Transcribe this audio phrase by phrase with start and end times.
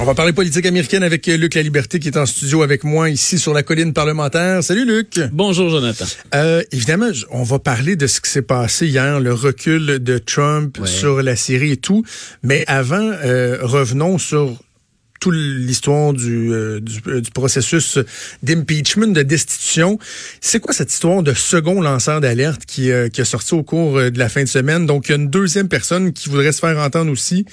[0.00, 3.10] On va parler politique américaine avec Luc La Liberté qui est en studio avec moi
[3.10, 4.62] ici sur la colline parlementaire.
[4.62, 5.18] Salut Luc.
[5.32, 6.04] Bonjour Jonathan.
[6.36, 10.78] Euh, évidemment, on va parler de ce qui s'est passé hier, le recul de Trump
[10.84, 12.04] sur la Syrie et tout.
[12.44, 14.56] Mais avant, euh, revenons sur
[15.18, 17.98] toute l'histoire du, euh, du, du, processus
[18.44, 19.98] d'impeachment, de destitution.
[20.40, 24.18] C'est quoi cette histoire de second lanceur d'alerte qui, qui a sorti au cours de
[24.18, 24.86] la fin de semaine?
[24.86, 27.46] Donc, il y a une deuxième personne qui voudrait se faire entendre aussi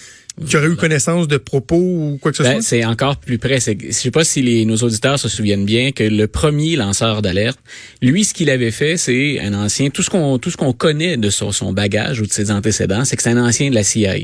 [0.46, 2.62] qui aurait eu connaissance de propos ou quoi que ce ben, soit?
[2.62, 3.60] C'est encore plus près.
[3.60, 7.60] Je sais pas si les, nos auditeurs se souviennent bien que le premier lanceur d'alerte,
[8.02, 11.18] lui, ce qu'il avait fait, c'est un ancien, tout ce qu'on tout ce qu'on connaît
[11.18, 13.84] de son, son, bagage ou de ses antécédents, c'est que c'est un ancien de la
[13.84, 14.16] CIA.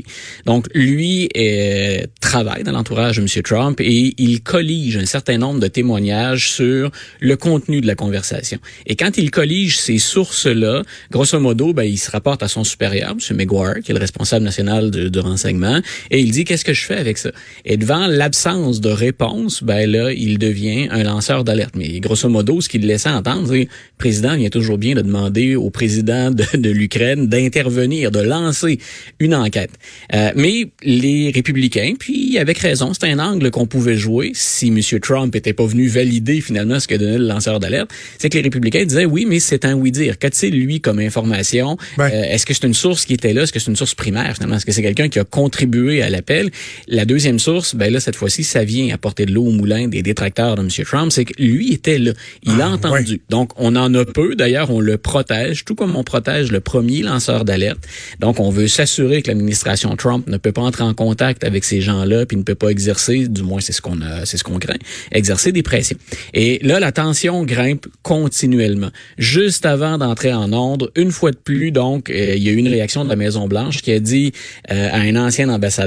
[0.44, 3.42] Donc, lui euh, travaille dans l'entourage de M.
[3.42, 8.58] Trump et il collige un certain nombre de témoignages sur le contenu de la conversation.
[8.86, 13.10] Et quand il collige ces sources-là, grosso modo, ben, il se rapporte à son supérieur,
[13.12, 13.36] M.
[13.36, 16.84] McGuire, qui est le responsable national de, de renseignement, et il dit qu'est-ce que je
[16.84, 17.30] fais avec ça?
[17.64, 21.74] Et devant l'absence de réponse, ben là, il devient un lanceur d'alerte.
[21.76, 25.54] Mais grosso modo, ce qu'il laissait entendre, c'est le président vient toujours bien de demander
[25.54, 28.78] au président de, de l'Ukraine d'intervenir, de lancer
[29.20, 29.70] une enquête.
[30.14, 34.80] Euh, mais les républicains, puis avec raison, c'est un angle qu'on pouvait jouer si M.
[35.00, 38.42] Trump était pas venu valider finalement ce que donnait le lanceur d'alerte, c'est que les
[38.42, 40.18] républicains disaient oui, mais c'est un oui-dire.
[40.18, 41.76] Qu'a-t-il lui comme information?
[41.98, 43.42] Euh, Est-ce que c'est une source qui était là?
[43.42, 44.56] Est-ce que c'est une source primaire finalement?
[44.56, 46.50] Est-ce que c'est quelqu'un qui a contribué à l'appel.
[46.88, 50.02] La deuxième source, ben là, cette fois-ci, ça vient apporter de l'eau au moulin des
[50.02, 50.68] détracteurs de M.
[50.86, 52.12] Trump, c'est que lui était là.
[52.44, 53.20] Il a ah, entendu.
[53.28, 54.34] Donc, on en a peu.
[54.34, 57.80] D'ailleurs, on le protège, tout comme on protège le premier lanceur d'alerte.
[58.20, 61.80] Donc, on veut s'assurer que l'administration Trump ne peut pas entrer en contact avec ces
[61.80, 64.58] gens-là, puis ne peut pas exercer, du moins c'est ce qu'on a, c'est ce qu'on
[64.58, 64.78] craint,
[65.10, 65.98] exercer des pressions.
[66.34, 68.90] Et là, la tension grimpe continuellement.
[69.18, 72.56] Juste avant d'entrer en ordre, une fois de plus, donc, euh, il y a eu
[72.56, 74.32] une réaction de la Maison Blanche qui a dit
[74.70, 75.81] euh, à un ancien ambassadeur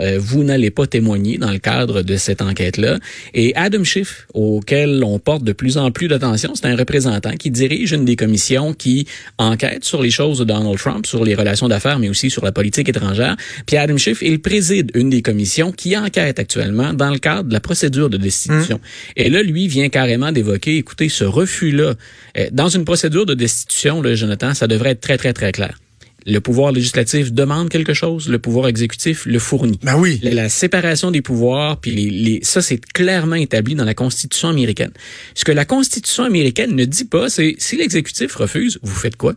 [0.00, 2.98] euh, vous n'allez pas témoigner dans le cadre de cette enquête-là.
[3.34, 7.50] Et Adam Schiff, auquel on porte de plus en plus d'attention, c'est un représentant qui
[7.50, 9.06] dirige une des commissions qui
[9.38, 12.52] enquête sur les choses de Donald Trump, sur les relations d'affaires, mais aussi sur la
[12.52, 13.36] politique étrangère.
[13.66, 17.52] Puis Adam Schiff, il préside une des commissions qui enquête actuellement dans le cadre de
[17.52, 18.76] la procédure de destitution.
[18.76, 19.12] Mmh.
[19.16, 21.94] Et là, lui vient carrément d'évoquer, écoutez, ce refus-là,
[22.38, 25.78] euh, dans une procédure de destitution, là, Jonathan, ça devrait être très, très, très clair.
[26.26, 29.78] Le pouvoir législatif demande quelque chose, le pouvoir exécutif le fournit.
[29.82, 30.20] Ben oui.
[30.22, 34.92] La, séparation des pouvoirs, puis les, les, ça c'est clairement établi dans la Constitution américaine.
[35.34, 39.34] Ce que la Constitution américaine ne dit pas, c'est si l'exécutif refuse, vous faites quoi?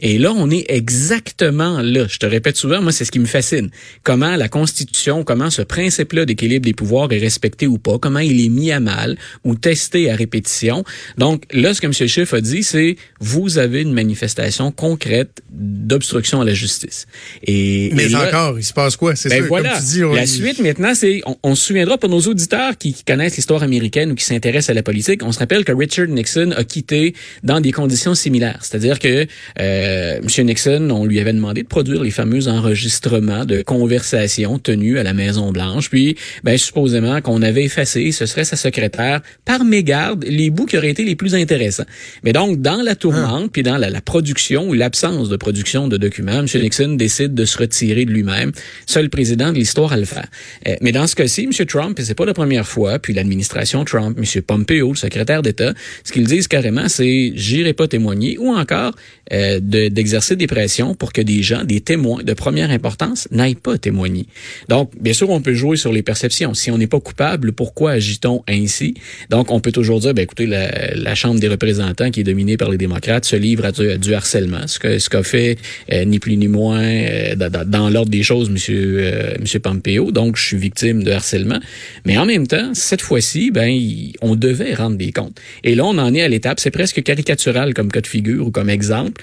[0.00, 2.06] Et là, on est exactement là.
[2.08, 3.70] Je te répète souvent, moi, c'est ce qui me fascine.
[4.02, 8.44] Comment la Constitution, comment ce principe-là d'équilibre des pouvoirs est respecté ou pas, comment il
[8.44, 10.84] est mis à mal ou testé à répétition.
[11.18, 11.92] Donc là, ce que M.
[11.92, 17.06] Schiff a dit, c'est vous avez une manifestation concrète d'obstruction à la justice.
[17.42, 19.16] Et, Mais encore, il se passe quoi?
[19.16, 19.70] C'est ben voilà.
[19.70, 23.04] comme tu dis, La suite, maintenant, c'est, on, se souviendra pour nos auditeurs qui, qui
[23.04, 26.52] connaissent l'histoire américaine ou qui s'intéressent à la politique, on se rappelle que Richard Nixon
[26.56, 28.60] a quitté dans des conditions similaires.
[28.62, 29.26] C'est-à-dire que
[29.60, 30.46] euh, euh, M.
[30.46, 35.12] Nixon, on lui avait demandé de produire les fameux enregistrements de conversations tenues à la
[35.12, 35.90] Maison Blanche.
[35.90, 40.78] Puis, ben, supposément qu'on avait effacé, ce serait sa secrétaire, par mégarde, les bouts qui
[40.78, 41.84] auraient été les plus intéressants.
[42.22, 43.50] Mais donc, dans la tourmente, ah.
[43.52, 46.46] puis dans la, production ou l'absence de production de documents, M.
[46.54, 48.52] Nixon décide de se retirer de lui-même,
[48.86, 50.26] seul président de l'histoire à le faire.
[50.66, 51.66] Euh, mais dans ce cas-ci, M.
[51.66, 54.42] Trump, et c'est pas la première fois, puis l'administration Trump, M.
[54.42, 55.74] Pompeo, le secrétaire d'État,
[56.04, 58.94] ce qu'ils disent carrément, c'est j'irai pas témoigner, ou encore
[59.32, 63.54] euh, de d'exercer des pressions pour que des gens, des témoins de première importance, n'aillent
[63.54, 64.26] pas témoigner.
[64.68, 66.54] Donc, bien sûr, on peut jouer sur les perceptions.
[66.54, 68.94] Si on n'est pas coupable, pourquoi agit-on ainsi?
[69.30, 72.56] Donc, on peut toujours dire, ben, écoutez, la, la, Chambre des représentants, qui est dominée
[72.56, 74.66] par les démocrates, se livre à du, harcèlement.
[74.66, 75.58] Ce qu'a ce qu'a fait
[75.92, 80.12] euh, ni plus ni moins euh, dans, l'ordre des choses, Monsieur, euh, Monsieur Pompeo.
[80.12, 81.60] Donc, je suis victime de harcèlement.
[82.06, 83.78] Mais en même temps, cette fois-ci, ben,
[84.22, 85.38] on devait rendre des comptes.
[85.64, 88.50] Et là, on en est à l'étape, c'est presque caricatural comme cas de figure ou
[88.50, 89.22] comme exemple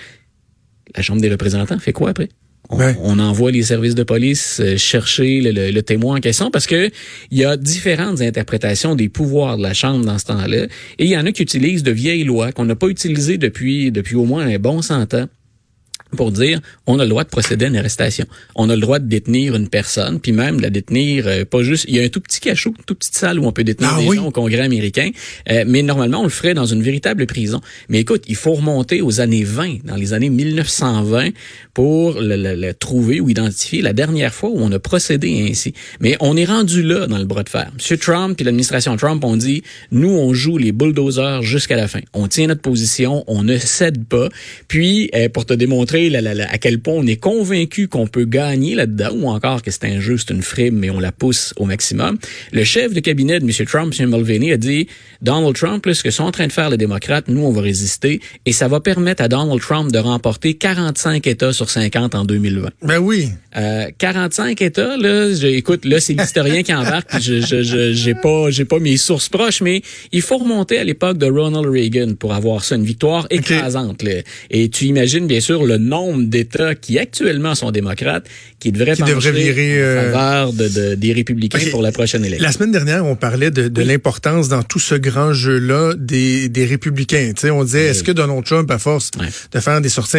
[0.96, 2.30] la Chambre des représentants fait quoi après?
[2.70, 6.90] On, envoie les services de police euh, chercher le, témoin en question parce que
[7.32, 10.66] il y a différentes interprétations des pouvoirs de la Chambre dans ce temps-là.
[11.00, 13.92] Et il y en a qui utilisent de vieilles lois qu'on n'a pas utilisées depuis,
[13.92, 15.28] depuis au moins un bon cent ans
[16.16, 18.26] pour dire on a le droit de procéder à une arrestation.
[18.56, 21.64] On a le droit de détenir une personne, puis même de la détenir euh, pas
[21.64, 21.86] juste.
[21.88, 23.92] Il y a un tout petit cachot, une toute petite salle où on peut détenir
[23.94, 25.10] ah des gens au Congrès américain,
[25.50, 27.62] euh, mais normalement on le ferait dans une véritable prison.
[27.90, 31.30] Mais écoute, il faut remonter aux années 20, dans les années 1920,
[31.74, 35.74] pour le, trouver ou identifier la dernière fois où on a procédé ainsi.
[36.00, 37.72] Mais on est rendu là dans le bras de fer.
[37.72, 37.98] M.
[37.98, 42.00] Trump et l'administration Trump ont dit nous on joue les bulldozers jusqu'à la fin.
[42.14, 44.30] On tient notre position, on ne cède pas.
[44.68, 48.76] Puis euh, pour te démontrer montrer à quel point on est convaincu qu'on peut gagner
[48.76, 51.66] là-dedans, ou encore que c'est un jeu, c'est une frime, mais on la pousse au
[51.66, 52.18] maximum.
[52.52, 53.66] Le chef de cabinet de M.
[53.66, 54.10] Trump, M.
[54.10, 54.88] Mulvaney, a dit
[55.22, 57.62] Donald Trump, là, ce que sont en train de faire les démocrates, nous, on va
[57.62, 62.26] résister, et ça va permettre à Donald Trump de remporter 45 États sur 50 en
[62.26, 62.70] 2020.
[62.84, 63.30] Ben oui.
[63.56, 68.16] Euh, 45 États, là, je, écoute, là, c'est l'historien qui embarque, puis je, je, j'ai
[68.16, 72.16] pas, j'ai pas mes sources proches, mais il faut remonter à l'époque de Ronald Reagan
[72.20, 74.04] pour avoir ça, une victoire écrasante.
[74.50, 78.26] Et tu imagines bien sûr le nombre d'États qui actuellement sont démocrates,
[78.60, 82.46] qui devraient qui devraient virer en faveur de, de, des républicains pour la prochaine élection.
[82.46, 86.66] La semaine dernière, on parlait de, de l'importance dans tout ce grand jeu-là des, des
[86.66, 87.32] républicains.
[87.36, 89.12] Tu sais, on disait, est-ce que Donald Trump, à force
[89.52, 90.18] de faire des sorties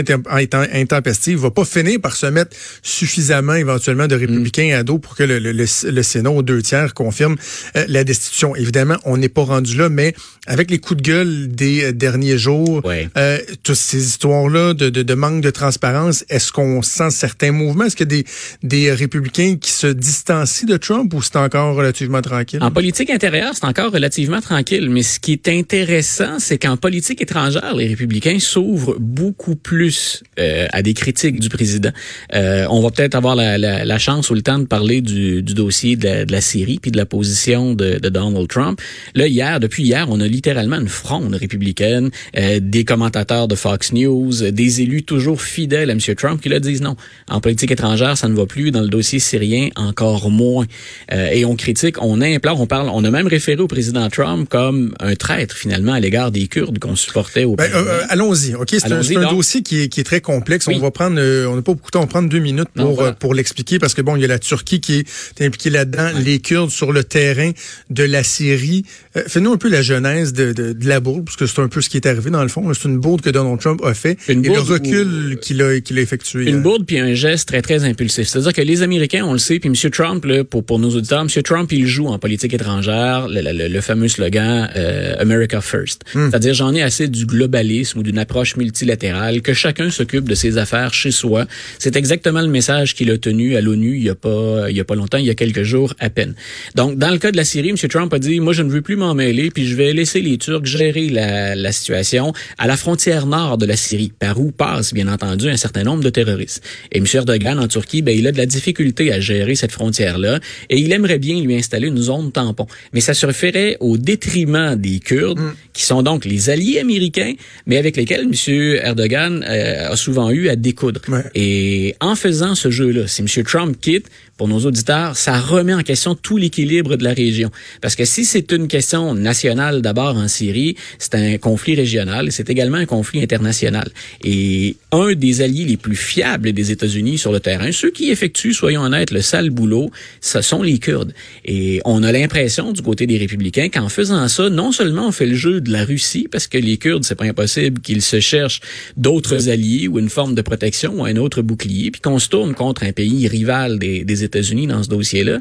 [0.72, 5.24] intempestives, va pas finir par se mettre suffisamment éventuellement de républicains à dos pour que
[5.24, 7.36] le, le, le, Sénat aux deux tiers confirme
[7.76, 8.56] euh, la destitution?
[8.56, 10.14] Évidemment, on n'est pas rendu là, mais
[10.46, 15.02] avec les coups de gueule des euh, derniers jours, euh, toutes ces histoires-là de, de,
[15.02, 17.84] de, manque de transparence, est-ce qu'on sent certains mouvements?
[17.84, 18.24] Est-ce qu'il y a des,
[18.62, 22.62] des républicains qui se distancient de Trump ou c'est encore relativement tranquille?
[22.62, 27.20] En politique intérieure, c'est encore relativement tranquille, mais ce qui est intéressant, c'est qu'en politique
[27.20, 31.90] étrangère, les républicains s'ouvrent beaucoup plus euh, à des critiques du président.
[32.34, 35.42] Euh, on va peut-être avoir la, la, la, chance ou le temps de parler du,
[35.42, 38.80] du dossier de la, de la Syrie puis de la position de, de, Donald Trump.
[39.14, 43.92] Là, hier, depuis hier, on a littéralement une fronde républicaine, euh, des commentateurs de Fox
[43.92, 46.00] News, des élus toujours fidèles à M.
[46.16, 46.96] Trump qui là disent non.
[47.28, 48.70] En politique étrangère, ça ne va plus.
[48.70, 50.66] Dans le dossier syrien, encore moins.
[51.12, 54.48] Euh, et on critique, on implore, on parle, on a même référé au président Trump
[54.48, 58.68] comme un traître finalement à l'égard des Kurdes qu'on supportait au ben, euh, Allons-y, ok?
[58.70, 60.68] C'est un, dossier qui est, qui est très complexe.
[60.68, 63.02] On va prendre, on n'a pas beaucoup de temps, on va prendre deux minutes pour
[63.18, 65.04] pour l'expliquer parce que bon, il y a la Turquie qui
[65.38, 67.50] est impliquée là-dedans, les Kurdes sur le terrain
[67.90, 68.84] de la Syrie.
[69.26, 71.80] Fais-nous un peu la genèse de, de, de la bourde, parce que c'est un peu
[71.80, 72.72] ce qui est arrivé dans le fond.
[72.74, 75.98] C'est une bourde que Donald Trump a fait une et le recul qu'il a, qu'il
[75.98, 76.48] a effectué.
[76.48, 78.28] Une bourde puis un geste très, très impulsif.
[78.28, 79.90] C'est-à-dire que les Américains, on le sait, puis M.
[79.90, 81.28] Trump, là, pour, pour nos auditeurs, M.
[81.42, 86.04] Trump, il joue en politique étrangère le, le, le fameux slogan euh, America First.
[86.14, 86.28] Hmm.
[86.30, 90.58] C'est-à-dire, j'en ai assez du globalisme ou d'une approche multilatérale, que chacun s'occupe de ses
[90.58, 91.46] affaires chez soi.
[91.78, 94.80] C'est exactement le message qu'il a tenu à l'ONU il y a pas, il y
[94.80, 96.34] a pas longtemps, il y a quelques jours à peine.
[96.74, 97.76] Donc, dans le cas de la Syrie, M.
[97.76, 100.38] Trump a dit, moi, je ne veux plus m'en mêler, puis je vais laisser les
[100.38, 104.92] Turcs gérer la, la situation à la frontière nord de la Syrie, par où passe,
[104.94, 106.62] bien entendu, un certain nombre de terroristes.
[106.92, 107.04] Et M.
[107.12, 110.40] Erdogan, en Turquie, ben, il a de la difficulté à gérer cette frontière-là
[110.70, 112.66] et il aimerait bien lui installer une zone tampon.
[112.92, 115.54] Mais ça se ferait au détriment des Kurdes, mm.
[115.72, 117.34] qui sont donc les alliés américains,
[117.66, 118.78] mais avec lesquels M.
[118.82, 121.00] Erdogan euh, a souvent eu à découdre.
[121.34, 123.44] Et en faisant ce jeu-là, si M.
[123.44, 124.06] Trump quitte,
[124.38, 127.50] pour nos auditeurs, ça remet en question tout l'équilibre de la région.
[127.82, 132.48] Parce que si c'est une question nationale d'abord en Syrie, c'est un conflit régional, c'est
[132.48, 133.90] également un conflit international.
[134.22, 138.54] Et un des alliés les plus fiables des États-Unis sur le terrain, ceux qui effectuent,
[138.54, 139.90] soyons honnêtes, le sale boulot,
[140.20, 141.12] ce sont les Kurdes.
[141.44, 145.26] Et on a l'impression du côté des républicains qu'en faisant ça, non seulement on fait
[145.26, 148.60] le jeu de la Russie, parce que les Kurdes, c'est pas impossible qu'ils se cherchent
[148.96, 152.54] d'autres alliés ou une forme de protection ou un autre bouclier, puis qu'on se tourne
[152.54, 155.38] contre un pays rival des, des États-Unis dans ce dossier-là.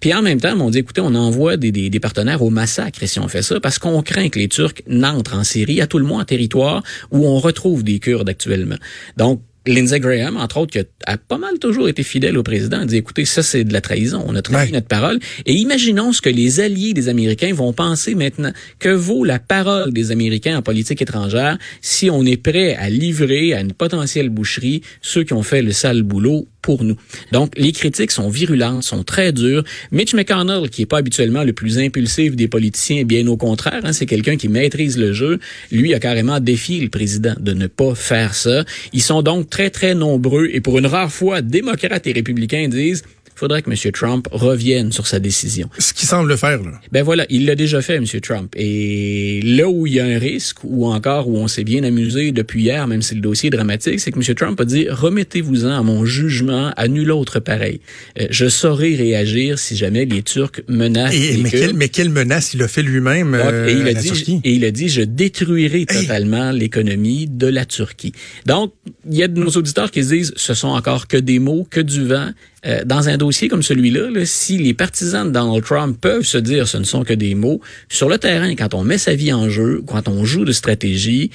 [0.00, 3.06] Puis en même temps, on dit, écoutez, on envoie des, des, des partenaires au massacre
[3.06, 5.98] si on fait ça, parce qu'on craint que les Turcs n'entrent en Syrie, à tout
[5.98, 8.76] le moins en territoire où on retrouve des Kurdes actuellement.
[9.16, 12.86] Donc, Lindsey Graham, entre autres, qui a, pas mal toujours été fidèle au président, a
[12.86, 15.18] dit, écoutez, ça c'est de la trahison, on a trahi notre parole.
[15.44, 18.52] Et imaginons ce que les alliés des Américains vont penser maintenant.
[18.78, 23.52] Que vaut la parole des Américains en politique étrangère si on est prêt à livrer
[23.52, 26.96] à une potentielle boucherie ceux qui ont fait le sale boulot pour nous.
[27.32, 29.64] Donc, les critiques sont virulentes, sont très dures.
[29.92, 33.92] Mitch McConnell, qui est pas habituellement le plus impulsif des politiciens, bien au contraire, hein,
[33.92, 35.38] c'est quelqu'un qui maîtrise le jeu,
[35.70, 38.64] lui a carrément défié le président de ne pas faire ça.
[38.92, 43.02] Ils sont donc très, très nombreux et pour une rare fois, démocrates et républicains disent
[43.40, 43.92] faudrait que M.
[43.92, 45.70] Trump revienne sur sa décision.
[45.78, 46.78] Ce qu'il semble faire, là.
[46.92, 48.04] Ben voilà, il l'a déjà fait, M.
[48.20, 48.52] Trump.
[48.54, 52.32] Et là où il y a un risque, ou encore où on s'est bien amusé
[52.32, 54.34] depuis hier, même si le dossier est dramatique, c'est que M.
[54.34, 57.80] Trump a dit remettez-vous-en à mon jugement, à nul autre pareil.
[58.20, 62.10] Euh, je saurai réagir si jamais les Turcs menacent et, les mais, quelle, mais quelle
[62.10, 65.00] menace il a fait lui-même euh, et il a dit, Et il a dit je
[65.00, 68.12] détruirai totalement l'économie de la Turquie.
[68.44, 68.74] Donc,
[69.10, 71.66] il y a de nos auditeurs qui se disent ce sont encore que des mots,
[71.70, 72.32] que du vent.
[72.66, 76.68] Euh, dans un dossier comme celui-là, si les partisans de Donald Trump peuvent se dire
[76.68, 79.48] ce ne sont que des mots, sur le terrain, quand on met sa vie en
[79.48, 81.30] jeu, quand on joue de stratégie,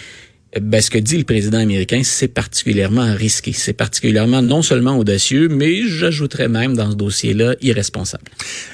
[0.55, 3.53] euh, ben, ce que dit le président américain, c'est particulièrement risqué.
[3.53, 8.25] C'est particulièrement non seulement audacieux, mais j'ajouterais même dans ce dossier-là irresponsable.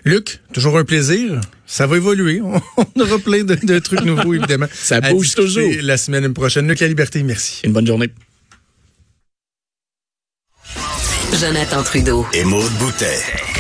[0.04, 1.40] Luc, toujours un plaisir.
[1.66, 2.42] Ça va évoluer.
[2.78, 4.68] On aura plein de, de trucs nouveaux, évidemment.
[4.74, 5.72] Ça bouge toujours.
[5.82, 6.68] La semaine prochaine.
[6.68, 7.62] Luc La Liberté, merci.
[7.64, 8.10] Une bonne journée.
[11.42, 12.28] Jonathan Trudeau.
[12.34, 13.51] Et Maude Boutet.